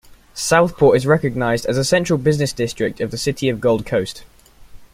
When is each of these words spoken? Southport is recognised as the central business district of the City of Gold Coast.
Southport 0.33 0.97
is 0.97 1.05
recognised 1.05 1.63
as 1.67 1.75
the 1.75 1.83
central 1.83 2.17
business 2.17 2.51
district 2.51 2.99
of 2.99 3.11
the 3.11 3.19
City 3.19 3.49
of 3.49 3.61
Gold 3.61 3.85
Coast. 3.85 4.23